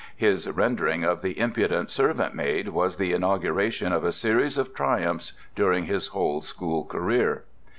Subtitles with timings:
[0.17, 5.33] His rendering of the impudent servant maid was the inauguration of a series of triumphs
[5.55, 7.43] during his whole school career."